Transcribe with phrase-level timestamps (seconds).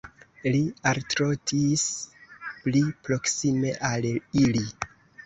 [0.53, 0.59] Li
[0.91, 1.83] altrotis
[2.63, 4.65] pli proksime al ili.